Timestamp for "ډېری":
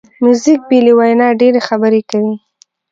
1.39-1.61